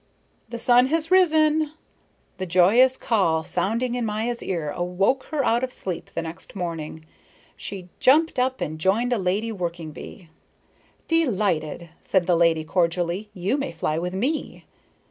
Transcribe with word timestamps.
"The 0.49 0.57
sun 0.57 0.87
has 0.87 1.11
risen!" 1.11 1.73
The 2.39 2.47
joyous 2.47 2.97
call 2.97 3.43
sounding 3.43 3.93
in 3.93 4.03
Maya's 4.03 4.41
ears 4.41 4.73
awoke 4.75 5.25
her 5.25 5.45
out 5.45 5.63
of 5.63 5.71
sleep 5.71 6.09
the 6.15 6.23
next 6.23 6.55
morning. 6.55 7.05
She 7.55 7.87
jumped 7.99 8.39
up 8.39 8.61
and 8.61 8.79
joined 8.79 9.13
a 9.13 9.19
lady 9.19 9.51
working 9.51 9.91
bee. 9.91 10.29
"Delighted," 11.07 11.91
said 11.99 12.25
the 12.25 12.35
lady 12.35 12.63
cordially. 12.63 13.29
"You 13.35 13.57
may 13.57 13.71
fly 13.71 13.99
with 13.99 14.15
me." 14.15 14.65